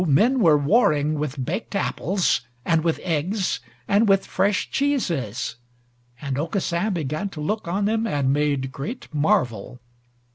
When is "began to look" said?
6.91-7.67